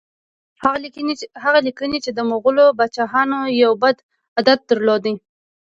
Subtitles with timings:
[1.43, 3.95] هغه لیکي چې د مغولو پاچاهانو یو بد
[4.35, 5.03] عادت درلود.